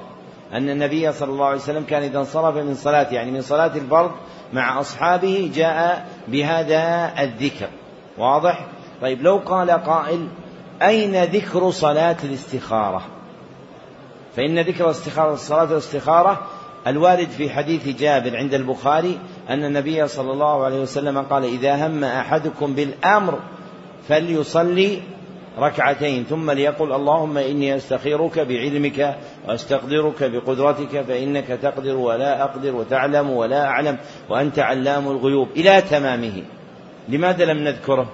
[0.52, 4.11] أن النبي صلى الله عليه وسلم كان إذا انصرف من صلاته يعني من صلاة الفرض
[4.52, 7.68] مع أصحابه جاء بهذا الذكر.
[8.18, 8.66] واضح؟
[9.02, 10.28] طيب لو قال قائل
[10.82, 13.02] أين ذكر صلاة الاستخارة؟
[14.37, 16.46] فإن ذكر الاستخارة صلاه الاستخارة
[16.87, 19.18] الوارد في حديث جابر عند البخاري
[19.51, 23.39] أن النبي صلى الله عليه وسلم قال إذا هم أحدكم بالأمر
[24.09, 25.03] فليصلي
[25.59, 29.16] ركعتين ثم ليقل اللهم إني أستخيرك بعلمك
[29.49, 35.49] وأستقدرك بقدرتك فإنك تقدر ولا أقدر وتعلم ولا أعلم وأنت علام الغيوب.
[35.57, 36.43] إلى تمامه.
[37.09, 38.12] لماذا لم نذكره؟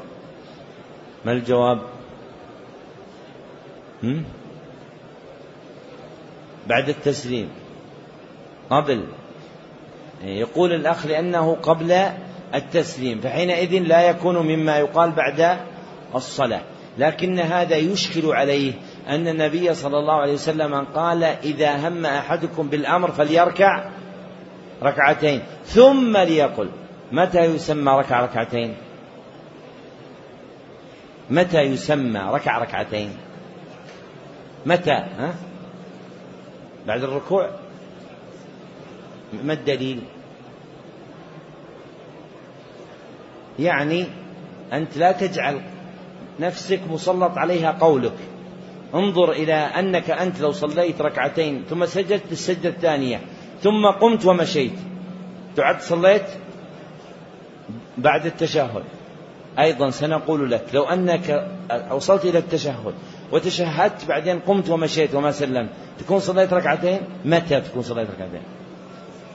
[1.24, 1.78] ما الجواب؟
[6.66, 7.48] بعد التسليم.
[8.72, 9.04] قبل.
[10.24, 11.92] يقول الأخ لأنه قبل
[12.54, 15.58] التسليم فحينئذ لا يكون مما يقال بعد
[16.14, 16.60] الصلاة.
[16.98, 18.72] لكن هذا يشكل عليه
[19.08, 23.90] أن النبي صلى الله عليه وسلم قال إذا هم أحدكم بالأمر فليركع
[24.82, 26.68] ركعتين ثم ليقل.
[27.12, 28.74] متى يسمى ركع ركعتين؟
[31.30, 33.16] متى يسمى ركع ركعتين؟
[34.66, 35.34] متى؟ ها؟
[36.86, 37.50] بعد الركوع؟
[39.44, 40.00] ما الدليل؟
[43.58, 44.06] يعني
[44.72, 45.60] أنت لا تجعل
[46.40, 48.16] نفسك مسلط عليها قولك.
[48.94, 53.20] انظر إلى أنك أنت لو صليت ركعتين ثم سجدت السجدة الثانية
[53.62, 54.72] ثم قمت ومشيت.
[55.56, 56.26] تعد صليت
[57.98, 58.84] بعد التشهد.
[59.58, 61.48] أيضا سنقول لك لو أنك
[61.90, 62.94] وصلت إلى التشهد
[63.32, 65.68] وتشهدت بعدين قمت ومشيت وما سلمت
[65.98, 68.42] تكون صليت ركعتين؟ متى تكون صليت ركعتين؟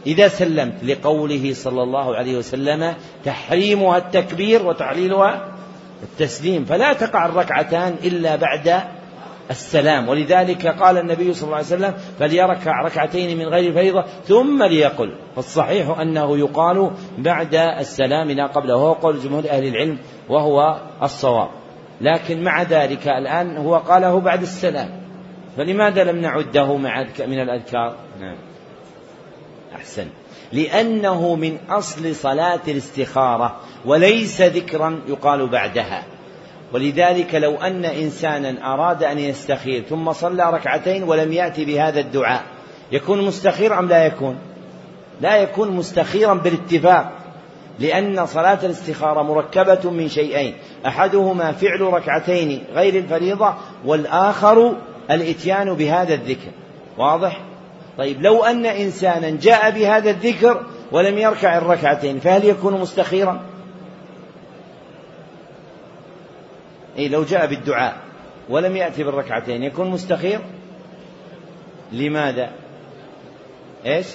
[0.07, 2.93] إذا سلمت لقوله صلى الله عليه وسلم
[3.25, 5.47] تحريمها التكبير وتعليلها
[6.03, 8.81] التسليم فلا تقع الركعتان إلا بعد
[9.51, 10.09] السلام.
[10.09, 15.15] ولذلك قال النبي صلى الله عليه وسلم فليركع ركعتين من غير فريضة ثم ليقل.
[15.35, 19.97] فالصحيح أنه يقال بعد السلام لا قبله وهو قول جمهور أهل العلم
[20.29, 21.49] وهو الصواب.
[22.01, 24.89] لكن مع ذلك الآن هو قاله بعد السلام.
[25.57, 28.06] فلماذا لم نعده مع من الأذكار؟
[29.77, 30.07] أحسن.
[30.53, 33.55] لأنه من أصل صلاة الاستخارة
[33.85, 36.03] وليس ذكرا يقال بعدها.
[36.73, 42.43] ولذلك لو أن إنسانا أراد أن يستخير ثم صلى ركعتين ولم يأتي بهذا الدعاء
[42.91, 44.37] يكون مستخير أم لا يكون؟
[45.21, 47.11] لا يكون مستخيرا بالاتفاق
[47.79, 50.53] لأن صلاة الاستخارة مركبة من شيئين
[50.85, 53.53] أحدهما فعل ركعتين غير الفريضة
[53.85, 54.75] والآخر
[55.11, 56.51] الإتيان بهذا الذكر.
[56.97, 57.41] واضح؟
[57.97, 63.41] طيب لو أن إنسانا جاء بهذا الذكر ولم يركع الركعتين فهل يكون مستخيرا؟
[66.97, 67.97] أي لو جاء بالدعاء
[68.49, 70.39] ولم يأتي بالركعتين يكون مستخير؟
[71.91, 72.51] لماذا؟
[73.85, 74.07] إيش؟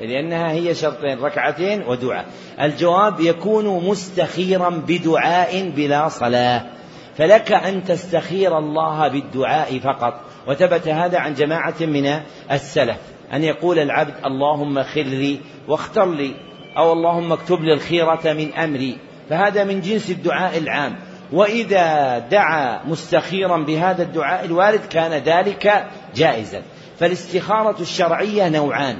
[0.00, 2.26] لأنها هي شرطين ركعتين ودعاء.
[2.60, 6.62] الجواب يكون مستخيرا بدعاء بلا صلاة.
[7.18, 10.20] فلك أن تستخير الله بالدعاء فقط.
[10.48, 12.20] وثبت هذا عن جماعة من
[12.52, 12.96] السلف
[13.32, 16.34] أن يقول العبد اللهم خر لي واختر لي
[16.76, 18.98] أو اللهم اكتب لي الخيرة من أمري.
[19.30, 20.96] فهذا من جنس الدعاء العام.
[21.32, 25.84] وإذا دعا مستخيرا بهذا الدعاء الوارد كان ذلك
[26.14, 26.62] جائزا.
[26.98, 28.96] فالاستخارة الشرعية نوعان.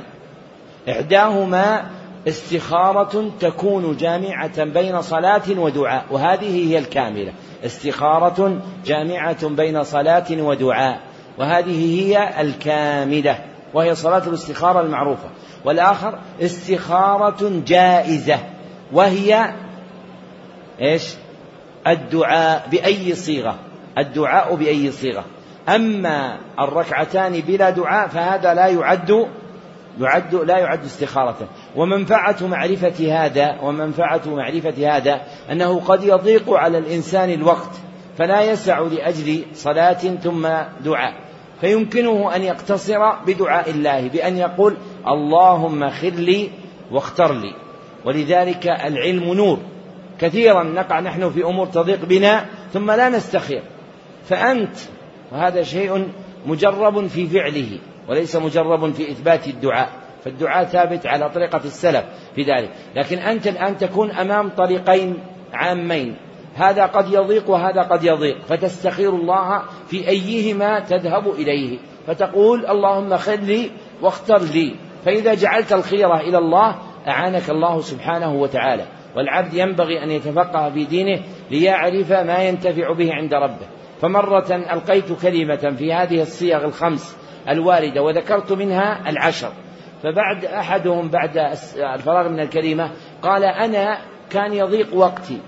[0.88, 1.90] إحداهما
[2.28, 7.32] استخارة تكون جامعة بين صلاة ودعاء وهذه هي الكاملة.
[7.66, 11.00] استخارة جامعة بين صلاة ودعاء.
[11.38, 13.38] وهذه هي الكاملة
[13.74, 15.28] وهي صلاة الاستخارة المعروفة.
[15.64, 18.38] والآخر استخارة جائزة
[18.92, 19.54] وهي
[20.80, 21.14] إيش؟
[21.86, 23.56] الدعاء بأي صيغة؟
[23.98, 25.24] الدعاء بأي صيغة.
[25.68, 29.28] أما الركعتان بلا دعاء فهذا لا يعد
[30.00, 31.36] يعد لا يعد استخارة.
[31.76, 35.20] ومنفعة معرفة هذا ومنفعة معرفة هذا
[35.50, 37.70] أنه قد يضيق على الإنسان الوقت.
[38.18, 40.48] فلا يسع لأجل صلاة ثم
[40.84, 41.14] دعاء.
[41.60, 46.50] فيمكنه أن يقتصر بدعاء الله بأن يقول اللهم خر لي
[46.90, 47.54] واختر لي.
[48.04, 49.58] ولذلك العلم نور.
[50.20, 53.62] كثيرا نقع نحن في أمور تضيق بنا ثم لا نستخير.
[54.28, 54.76] فأنت
[55.32, 56.08] وهذا شيء
[56.46, 59.88] مجرب في فعله وليس مجرب في إثبات الدعاء.
[60.24, 62.04] فالدعاء ثابت على طريقة السلف
[62.34, 62.70] في ذلك.
[62.96, 65.18] لكن أنت الآن تكون أمام طريقين
[65.52, 66.16] عامين.
[66.54, 68.38] هذا قد يضيق وهذا قد يضيق.
[68.44, 71.78] فتستخير الله في أيهما تذهب إليه.
[72.06, 73.70] فتقول اللهم خذ لي
[74.02, 74.74] واختر لي.
[75.04, 76.76] فإذا جعلت الخيرة إلى الله
[77.08, 78.84] أعانك الله سبحانه وتعالى.
[79.16, 83.66] والعبد ينبغي أن يتفقه في دينه ليعرف ما ينتفع به عند ربه.
[84.00, 87.16] فمرة ألقيت كلمة في هذه الصيغ الخمس
[87.48, 89.52] الواردة وذكرت منها العشر.
[90.02, 91.38] فبعد أحدهم بعد
[91.94, 92.90] الفراغ من الكلمة
[93.22, 93.98] قال أنا
[94.30, 95.38] كان يضيق وقتي.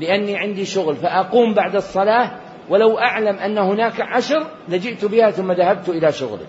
[0.00, 2.30] لأني عندي شغل فأقوم بعد الصلاة
[2.68, 6.46] ولو أعلم أن هناك عشر لجئت بها ثم ذهبت إلى شغلي.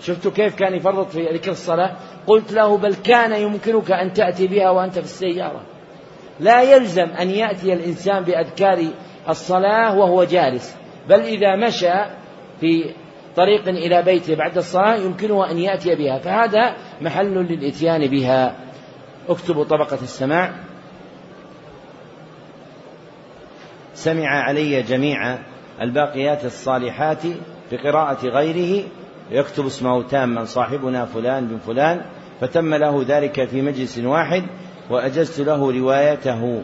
[0.00, 1.96] شفت كيف كان يفرط في ذكر الصلاة؟
[2.26, 5.62] قلت له بل كان يمكنك أن تأتي بها وأنت في السيارة.
[6.40, 8.84] لا يلزم أن يأتي الإنسان بأذكار
[9.28, 10.76] الصلاة وهو جالس
[11.08, 11.94] بل إذا مشى
[12.60, 12.94] في
[13.36, 18.56] طريق إلى بيته بعد الصلاة يمكنه أن يأتي بها فهذا محل للإتيان بها.
[19.28, 20.65] اكتبوا طبقة السماع.
[23.96, 25.38] سمع علي جميع
[25.80, 27.22] الباقيات الصالحات
[27.72, 28.84] بقراءة غيره
[29.30, 32.00] يكتب اسمه تاما صاحبنا فلان بن فلان
[32.40, 34.42] فتم له ذلك في مجلس واحد
[34.90, 36.62] وأجزت له روايته.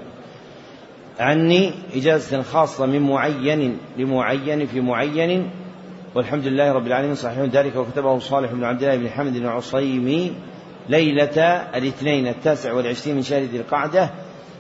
[1.21, 5.51] عني إجازة خاصة من معين لمعين في معين
[6.15, 10.33] والحمد لله رب العالمين صحيح ذلك وكتبه صالح بن عبد الله بن حمد العصيمي
[10.89, 11.43] ليلة
[11.77, 14.11] الاثنين التاسع والعشرين من شهر ذي القعدة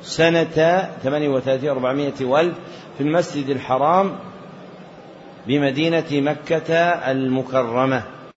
[0.02, 2.54] سنة ثمانية وثلاثين وأربعمائة وألف
[2.98, 4.16] في المسجد الحرام
[5.46, 6.74] بمدينة مكة
[7.10, 8.02] المكرمة.